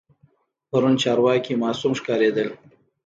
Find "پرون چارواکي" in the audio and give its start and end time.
0.69-1.53